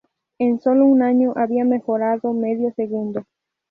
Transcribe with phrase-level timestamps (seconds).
[0.39, 3.23] En solo un año había mejorado medio segundo.